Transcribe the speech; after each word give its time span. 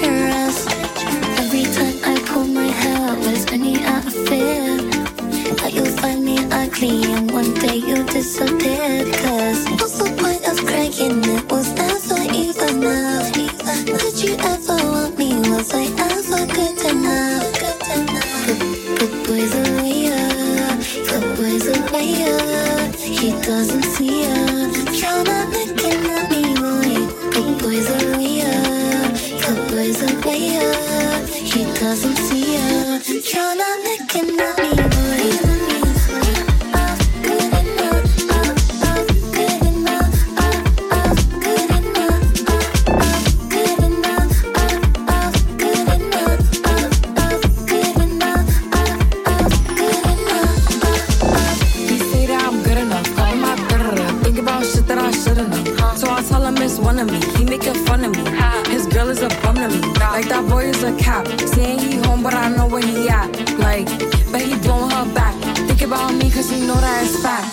Every 0.00 1.64
time 1.64 1.98
I 2.04 2.22
pull 2.26 2.44
my 2.44 2.66
hair, 2.66 3.16
there's 3.16 3.46
any 3.46 3.82
out 3.82 4.04
fear 4.04 4.76
that 5.56 5.72
you'll 5.74 5.86
find 5.86 6.24
me 6.24 6.38
ugly 6.52 7.04
and 7.12 7.30
one 7.32 7.52
day 7.54 7.76
you'll 7.76 8.06
disappear. 8.06 9.04
Cause 9.22 9.87
one 56.98 57.08
of 57.08 57.14
me. 57.14 57.38
He 57.38 57.44
making 57.44 57.74
fun 57.86 58.04
of 58.04 58.12
me. 58.12 58.24
His 58.72 58.86
girl 58.86 59.08
is 59.08 59.22
a 59.22 59.28
bum 59.42 59.56
to 59.56 59.68
me. 59.68 59.80
Like 60.00 60.28
that 60.28 60.44
boy 60.48 60.64
is 60.64 60.82
a 60.82 60.96
cop. 60.98 61.26
Saying 61.54 61.78
he 61.78 61.96
home, 61.96 62.22
but 62.22 62.34
I 62.34 62.48
know 62.48 62.66
where 62.66 62.82
he 62.82 63.08
at. 63.08 63.28
Like, 63.58 63.86
but 64.32 64.40
he 64.40 64.56
blowing 64.58 64.90
her 64.90 65.06
back. 65.14 65.34
Think 65.68 65.82
about 65.82 66.14
me, 66.14 66.30
cause 66.30 66.50
he 66.50 66.66
know 66.66 66.74
that 66.74 67.04
it's 67.04 67.22
fact. 67.22 67.46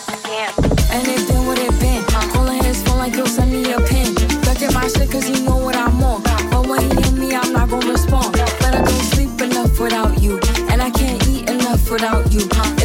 And 0.91 1.07
it 1.07 1.27
been 1.27 1.45
what 1.45 1.59
it 1.59 1.79
been. 1.79 2.03
Calling 2.33 2.63
his 2.63 2.81
phone 2.83 2.97
like, 2.97 3.15
yo, 3.15 3.25
send 3.25 3.51
me 3.51 3.71
a 3.71 3.79
pin. 3.81 4.15
Ducking 4.41 4.73
my 4.73 4.87
shit, 4.87 5.11
cause 5.11 5.27
he 5.27 5.45
know 5.45 5.57
what 5.57 5.75
I'm 5.75 6.01
on. 6.03 6.23
But 6.23 6.67
when 6.67 6.81
he 6.81 6.89
hit 7.01 7.13
me, 7.13 7.35
I'm 7.35 7.53
not 7.53 7.69
gonna 7.69 7.91
respond. 7.91 8.33
But 8.33 8.73
I 8.73 8.81
don't 8.81 9.05
sleep 9.13 9.41
enough 9.41 9.79
without 9.79 10.21
you. 10.21 10.39
And 10.71 10.81
I 10.81 10.89
can't 10.89 11.21
eat 11.27 11.49
enough 11.49 11.89
without 11.91 12.31
you. 12.31 12.41
It's 12.81 12.84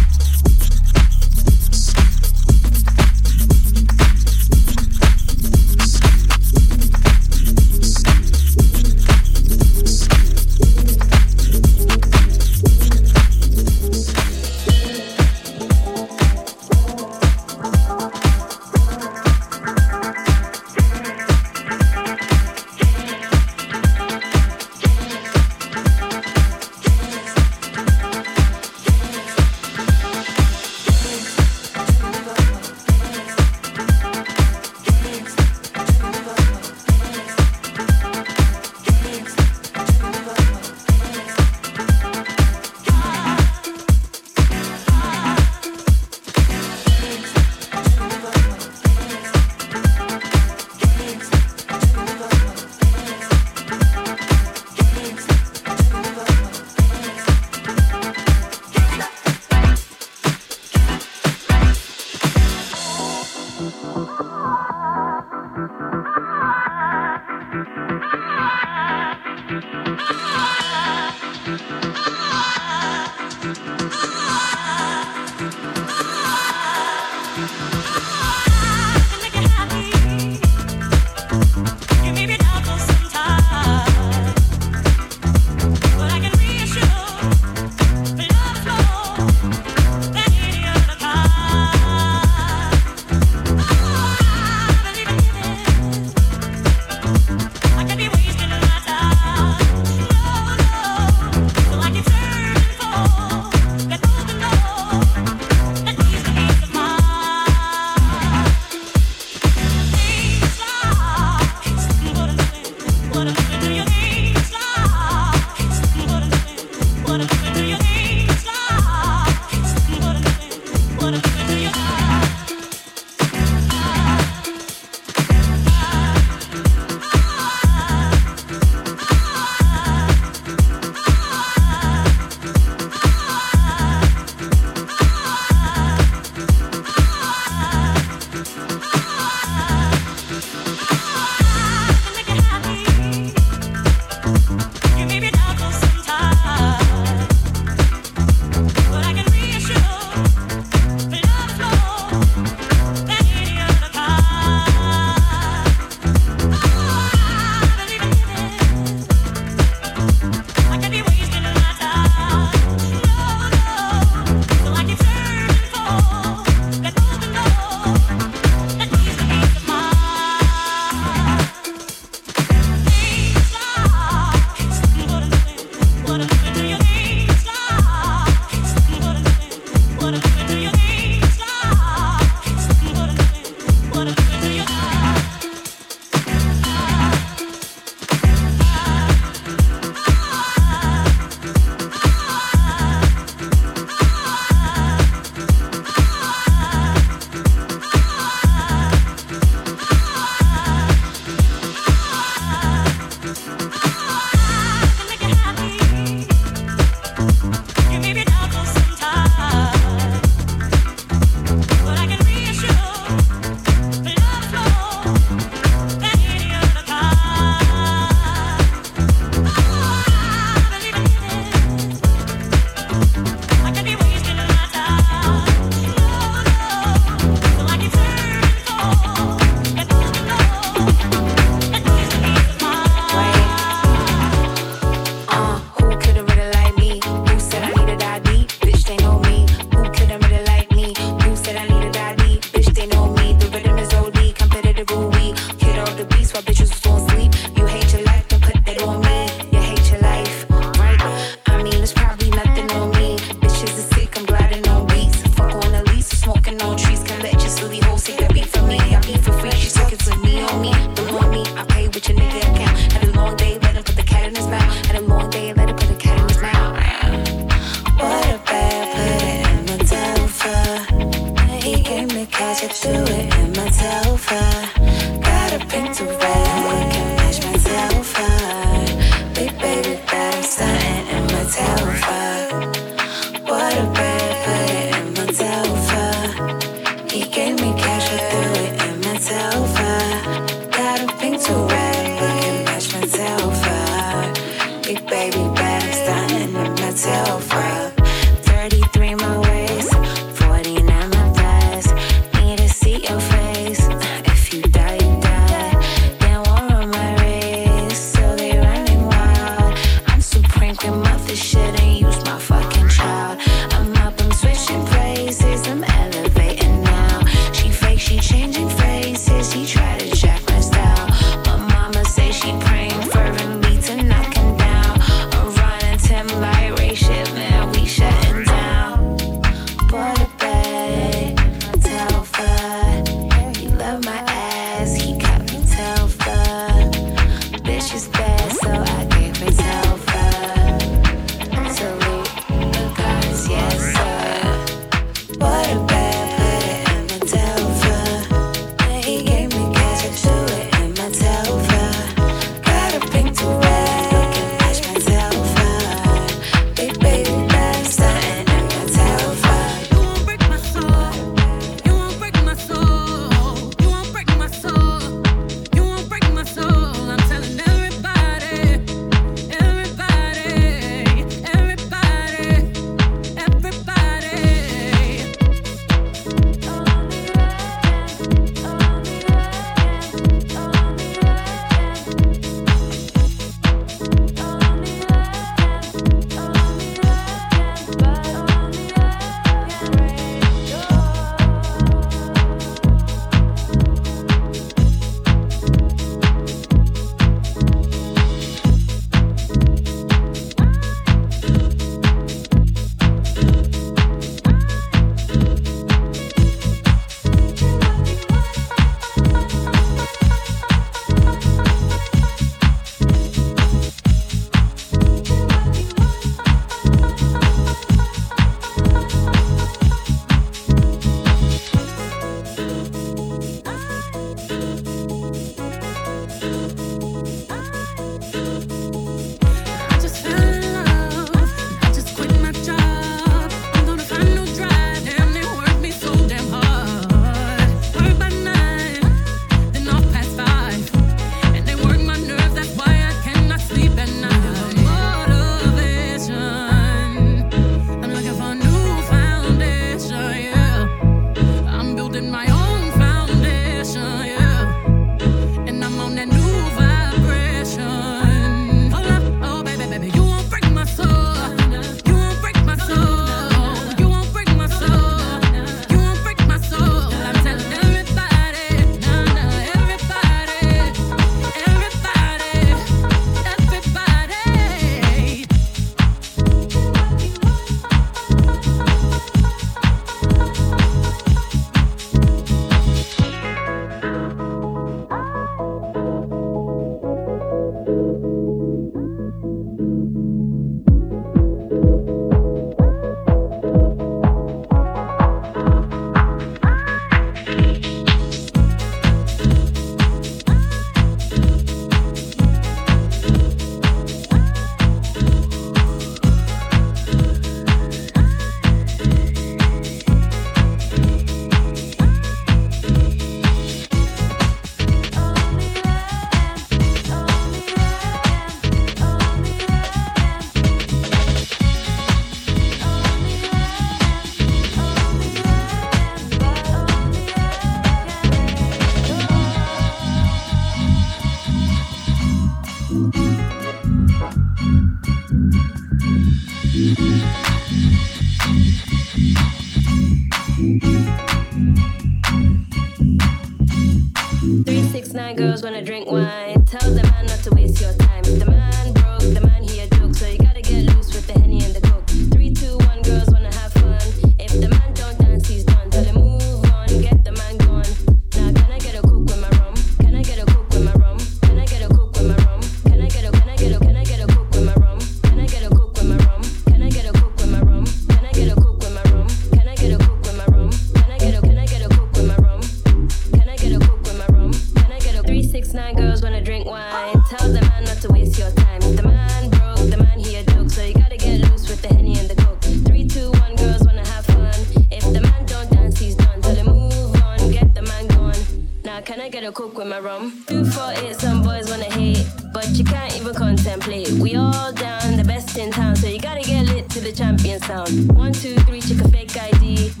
for 590.71 590.91
it, 590.93 591.19
some 591.19 591.43
boys 591.43 591.69
wanna 591.69 591.85
hate, 591.85 592.25
but 592.53 592.67
you 592.69 592.83
can't 592.83 593.15
even 593.15 593.33
contemplate. 593.33 594.09
We 594.11 594.35
all 594.35 594.71
down, 594.73 595.17
the 595.17 595.23
best 595.23 595.57
in 595.57 595.71
town, 595.71 595.95
so 595.95 596.07
you 596.07 596.19
gotta 596.19 596.41
get 596.41 596.65
lit 596.67 596.89
to 596.91 596.99
the 596.99 597.11
champion 597.11 597.59
sound. 597.61 598.11
One, 598.13 598.33
two, 598.33 598.55
three, 598.67 598.81
check 598.81 598.99
a 598.99 599.07
fake 599.09 599.37
ID. 599.37 600.00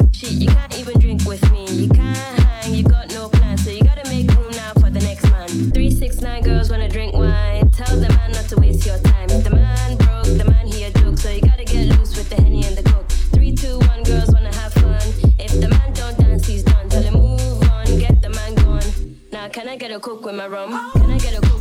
get 19.91 19.97
a 19.97 19.99
cook 19.99 20.23
with 20.23 20.35
my 20.35 20.47
rum? 20.47 20.71
Can 20.93 21.11
I 21.11 21.17
get 21.17 21.37
a 21.37 21.41
cook? 21.41 21.60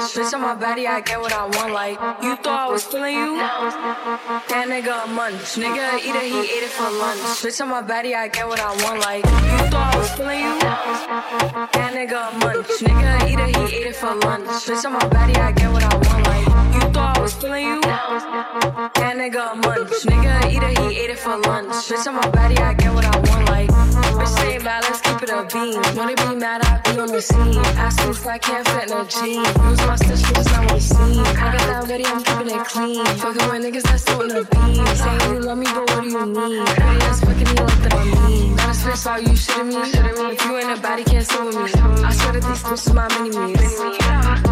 Bitch 0.00 0.32
on 0.32 0.40
my 0.40 0.54
body, 0.54 0.86
I 0.86 1.00
get 1.02 1.20
what 1.20 1.32
I 1.32 1.44
want. 1.44 1.72
Like, 1.72 2.00
you 2.22 2.34
thought 2.36 2.68
I 2.68 2.72
was 2.72 2.84
feeling 2.84 3.14
you? 3.14 3.36
That 3.36 4.66
nigga 4.66 5.04
a 5.04 5.06
munch. 5.08 5.60
Nigga, 5.60 5.98
eat 6.00 6.16
it, 6.16 6.24
he 6.24 6.40
ate 6.40 6.64
it 6.64 6.70
for 6.70 6.90
lunch. 6.90 7.20
Bitch 7.44 7.60
on 7.60 7.68
my 7.68 7.82
body, 7.82 8.14
I 8.14 8.28
get 8.28 8.48
what 8.48 8.60
I 8.60 8.70
want. 8.82 9.00
Like, 9.00 9.24
you 9.24 9.70
thought 9.70 9.94
I 9.94 9.98
was 9.98 10.10
feeling 10.12 10.40
you? 10.40 10.58
That 10.60 11.92
nigga 11.92 12.32
a 12.32 12.38
munch. 12.38 12.66
Nigga, 12.80 13.28
eat 13.28 13.38
it, 13.38 13.56
he 13.56 13.76
ate 13.76 13.86
it 13.88 13.96
for 13.96 14.14
lunch. 14.14 14.48
Bitch 14.64 14.84
on 14.86 14.92
my 14.94 15.06
body, 15.08 15.34
I 15.36 15.52
get 15.52 15.70
what 15.70 15.84
I 15.84 15.94
want. 15.94 16.26
Like, 16.26 16.46
you 16.74 16.80
thought 16.92 17.18
I 17.18 17.20
was 17.20 17.34
feeling 17.34 17.66
you? 17.66 17.80
That 17.82 19.16
nigga 19.20 19.52
a 19.52 19.54
munch. 19.56 19.92
Nigga, 20.08 20.50
eat 20.50 20.62
it, 20.62 20.78
he 20.78 20.98
ate 20.98 21.10
it 21.10 21.18
for 21.18 21.36
lunch. 21.36 21.72
Bitch 21.88 22.06
on 22.06 22.14
my 22.14 22.28
body, 22.30 22.56
I 22.56 22.72
get 22.72 22.94
what 22.94 23.04
I 23.04 23.18
want. 23.28 23.48
Like, 23.50 23.70
bitch 24.12 24.28
say 24.38 24.58
bad, 24.58 24.84
keep 25.02 25.22
it 25.22 25.30
a 25.30 25.44
beam. 25.44 25.96
Wanna 25.96 26.14
be 26.16 26.34
mad, 26.36 26.62
I 26.64 26.80
be 26.84 26.98
on 26.98 27.08
the 27.08 27.20
scene. 27.20 27.50
Me 27.50 28.10
if 28.10 28.26
I 28.26 28.38
can't 28.38 28.66
fit 28.68 28.90
in 28.90 28.92
a 28.92 29.04
jean. 29.06 29.44
Use 29.44 29.86
my 29.86 29.96
stitch, 29.96 30.22
not 30.52 30.64
what 30.64 30.76
it 30.76 30.82
seems. 30.82 31.18
I 31.18 31.56
got 31.56 31.66
that 31.68 31.88
ready, 31.88 32.04
I'm 32.06 32.22
keeping 32.22 32.58
it 32.58 32.66
clean. 32.66 33.04
Fucking 33.04 33.48
with 33.48 33.62
niggas 33.64 33.82
that's 33.82 34.08
on 34.10 34.28
the 34.28 34.44
beam. 34.50 34.86
Saying 34.96 35.34
you 35.34 35.40
love 35.40 35.58
me, 35.58 35.66
but 35.66 35.88
what 35.90 36.02
do 36.02 36.08
you 36.08 36.26
mean? 36.26 36.64
Pretty 36.66 37.04
ass 37.06 37.20
fucking 37.20 37.46
you 37.46 37.54
like 37.54 37.82
that 37.82 37.94
I'm 37.94 38.30
mean. 38.30 38.56
Got 38.56 38.70
a 38.70 38.74
spit, 38.74 39.06
all 39.06 39.20
you 39.20 39.34
shitting 39.34 39.68
me. 39.68 40.34
If 40.34 40.44
you 40.44 40.56
ain't 40.58 40.78
a 40.78 40.80
body, 40.80 41.04
can't 41.04 41.26
sit 41.26 41.44
with 41.44 41.56
me. 41.56 41.62
I 42.04 42.12
swear 42.12 42.32
that 42.32 42.42
these 42.42 42.62
bitches 42.62 42.94
my 42.94 43.06
mini 43.18 44.49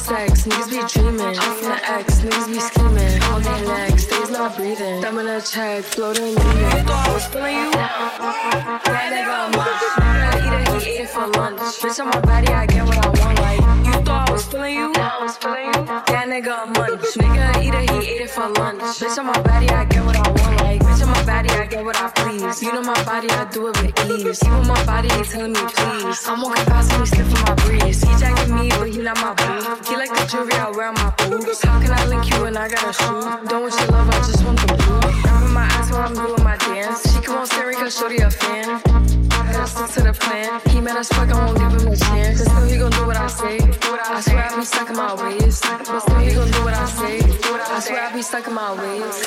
sex, 0.00 0.46
niggas 0.46 0.70
be 0.70 0.80
dreaming. 0.92 1.38
I'm 1.38 1.56
from 1.56 1.78
X, 1.84 2.20
niggas 2.20 2.46
be 2.48 2.60
scheming. 2.60 3.22
All 3.24 3.40
day 3.40 3.64
next, 3.66 4.06
days 4.06 4.30
not 4.30 4.56
breathing. 4.56 5.02
Thumb 5.02 5.18
in 5.18 5.26
a 5.26 5.40
check, 5.40 5.84
floating 5.84 6.36
I 6.38 7.12
was 7.12 7.26
feeling 7.26 7.56
you? 7.56 7.70
That 7.72 9.08
nigga 9.12 9.34
a 9.44 9.56
munch. 9.56 9.82
Nigga 10.00 10.30
eat 10.40 10.54
it, 10.56 10.82
he 10.82 10.90
ate 10.90 11.00
it 11.00 11.10
for 11.10 11.26
lunch. 11.26 11.60
Bitch 11.80 12.00
on 12.00 12.06
my 12.08 12.20
body, 12.20 12.48
I 12.48 12.66
get 12.66 12.84
what 12.86 12.98
I 12.98 13.08
want. 13.08 13.38
Like 13.40 13.60
you 13.86 13.92
thought 14.04 14.28
I 14.28 14.32
was 14.32 14.46
feeling 14.46 14.74
you? 14.74 14.92
That 14.94 16.26
nigga 16.28 16.62
a 16.62 16.66
munch. 16.66 17.14
Nigga 17.20 17.62
eat 17.62 17.74
it, 17.74 17.90
he 17.90 17.98
ate 18.14 18.22
it 18.22 18.30
for 18.30 18.48
lunch. 18.48 18.82
Bitch 19.00 19.18
on 19.18 19.26
my 19.26 19.42
body, 19.42 19.68
I 19.68 19.84
get 19.84 20.04
what 20.04 20.16
I 20.16 20.28
want. 20.28 20.40
Like 20.40 20.59
body, 21.24 21.48
I 21.50 21.66
get 21.66 21.84
what 21.84 21.96
I 21.96 22.08
please. 22.10 22.62
You 22.62 22.72
know 22.72 22.82
my 22.82 23.02
body, 23.04 23.28
I 23.30 23.44
do 23.50 23.68
it 23.68 23.76
with 23.82 24.10
ease. 24.10 24.42
Even 24.44 24.66
my 24.66 24.82
body, 24.84 25.08
he 25.08 25.22
telling 25.24 25.52
me 25.52 25.60
please. 25.76 26.26
I'm 26.26 26.40
walking 26.42 26.64
past 26.66 26.92
him, 26.92 27.00
he 27.00 27.06
sniffing 27.06 27.42
my 27.44 27.54
breeze. 27.62 28.02
He 28.02 28.12
jacking 28.18 28.54
me, 28.54 28.68
but 28.70 28.88
he 28.88 28.98
not 28.98 29.16
my 29.20 29.34
boo. 29.34 29.84
He 29.88 29.96
like 29.96 30.10
the 30.10 30.26
jewelry 30.30 30.52
I 30.54 30.70
wear 30.70 30.92
my 30.92 31.10
boobs. 31.18 31.62
How 31.62 31.80
can 31.80 31.92
I 31.92 32.04
link 32.06 32.28
you 32.30 32.42
when 32.42 32.56
I 32.56 32.68
got 32.68 32.84
a 32.88 32.92
shoe? 32.92 33.20
Don't 33.48 33.62
want 33.62 33.74
your 33.78 33.88
love, 33.88 34.08
I 34.08 34.18
just 34.28 34.44
want 34.44 34.58
the 34.60 34.66
blue. 34.74 35.00
Grabbing 35.22 35.52
my 35.52 35.64
ass 35.64 35.90
while 35.90 36.06
I'm 36.08 36.14
doing 36.14 36.42
my 36.44 36.56
dance. 36.56 37.02
She 37.12 37.20
come 37.22 37.36
on 37.38 37.46
staring 37.46 37.76
cause 37.76 37.96
shorty 37.96 38.18
a 38.18 38.30
fan. 38.30 38.80
Gotta 39.50 39.66
stick 39.66 39.88
to 39.94 40.00
the 40.02 40.12
plan. 40.12 40.60
He 40.70 40.80
mad 40.80 40.96
as 40.96 41.08
fuck, 41.08 41.28
I 41.28 41.44
won't 41.44 41.58
give 41.58 41.72
him 41.80 41.88
a 41.92 41.96
chance. 41.96 42.44
But 42.44 42.50
still 42.52 42.66
he 42.68 42.76
gon' 42.78 42.90
do 42.92 43.04
what 43.06 43.16
I 43.16 43.26
say. 43.26 43.58
I 43.58 44.20
swear 44.20 44.44
I 44.44 44.56
be 44.56 44.64
stuck 44.64 44.88
in 44.90 44.96
my 44.96 45.14
ways. 45.14 45.60
But 45.60 46.00
still 46.00 46.18
he 46.18 46.34
gon' 46.34 46.50
do 46.50 46.62
what 46.62 46.74
I 46.74 46.84
say. 46.86 47.18
I 47.18 47.80
swear 47.80 48.02
I 48.06 48.12
be 48.14 48.22
stuck 48.22 48.46
in 48.46 48.54
my 48.54 48.72
ways. 48.78 49.26